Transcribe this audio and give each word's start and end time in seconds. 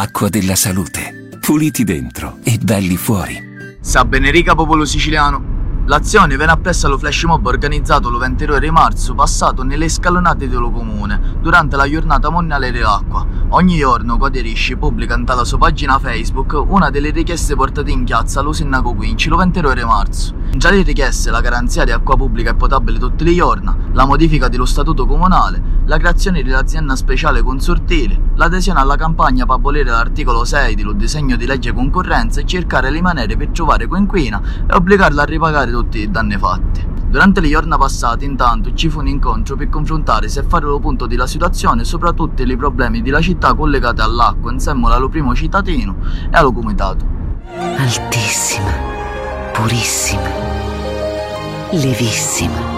Acqua 0.00 0.28
della 0.28 0.54
salute. 0.54 1.28
Puliti 1.40 1.82
dentro 1.82 2.38
e 2.44 2.56
belli 2.62 2.96
fuori. 2.96 3.36
Sa 3.80 4.04
Benerica 4.04 4.54
popolo 4.54 4.84
siciliano. 4.84 5.82
L'azione 5.86 6.36
venne 6.36 6.52
appressa 6.52 6.86
allo 6.86 6.98
flash 6.98 7.24
mob 7.24 7.44
organizzato 7.44 8.08
il 8.08 8.16
22 8.16 8.60
di 8.60 8.70
marzo 8.70 9.16
passato 9.16 9.64
nelle 9.64 9.88
scalonate 9.88 10.48
dello 10.48 10.70
comune 10.70 11.37
durante 11.40 11.76
la 11.76 11.88
giornata 11.88 12.30
mondiale 12.30 12.70
dell'acqua. 12.70 13.26
Ogni 13.50 13.78
giorno 13.78 14.18
Coderisci 14.18 14.76
pubblica 14.76 15.16
dalla 15.16 15.44
sua 15.44 15.58
pagina 15.58 15.98
Facebook 15.98 16.62
una 16.66 16.90
delle 16.90 17.10
richieste 17.10 17.54
portate 17.54 17.90
in 17.90 18.04
piazza 18.04 18.40
allo 18.40 18.52
sindaco 18.52 18.94
Quinci 18.94 19.28
il 19.28 19.36
22 19.36 19.74
di 19.74 19.84
marzo. 19.84 20.34
Già 20.50 20.70
le 20.70 20.82
richieste 20.82 21.30
la 21.30 21.40
garanzia 21.40 21.84
di 21.84 21.92
acqua 21.92 22.16
pubblica 22.16 22.50
e 22.50 22.54
potabile 22.54 22.98
tutti 22.98 23.28
i 23.28 23.34
giorni, 23.34 23.70
la 23.92 24.06
modifica 24.06 24.48
dello 24.48 24.64
statuto 24.64 25.06
comunale, 25.06 25.62
la 25.86 25.98
creazione 25.98 26.42
dell'azienda 26.42 26.96
speciale 26.96 27.42
consortile, 27.42 28.20
l'adesione 28.34 28.80
alla 28.80 28.96
campagna 28.96 29.46
per 29.46 29.54
abolire 29.56 29.90
l'articolo 29.90 30.44
6 30.44 30.74
dello 30.74 30.92
disegno 30.92 31.36
di 31.36 31.46
legge 31.46 31.72
concorrenza 31.72 32.40
e 32.40 32.46
cercare 32.46 32.90
le 32.90 33.00
maniere 33.00 33.36
per 33.36 33.48
trovare 33.48 33.86
coinquina 33.86 34.40
e 34.68 34.74
obbligarla 34.74 35.22
a 35.22 35.26
ripagare 35.26 35.70
tutti 35.70 36.00
i 36.00 36.10
danni 36.10 36.36
fatti. 36.36 36.87
Durante 37.08 37.40
le 37.40 37.48
giornate 37.48 37.80
passate, 37.80 38.24
intanto, 38.26 38.74
ci 38.74 38.90
fu 38.90 38.98
un 38.98 39.08
incontro 39.08 39.56
per 39.56 39.70
confrontare 39.70 40.28
se 40.28 40.42
fare 40.42 40.66
lo 40.66 40.78
punto 40.78 41.06
della 41.06 41.26
situazione 41.26 41.80
e 41.80 41.84
soprattutto 41.84 42.42
i 42.42 42.56
problemi 42.56 43.00
della 43.00 43.22
città 43.22 43.54
collegati 43.54 44.02
all'acqua, 44.02 44.52
insieme 44.52 44.92
allo 44.92 45.08
primo 45.08 45.34
cittadino 45.34 45.96
e 46.30 46.36
allo 46.36 46.52
comitato. 46.52 47.06
Altissima, 47.78 48.72
purissima, 49.52 50.28
levissima 51.70 52.77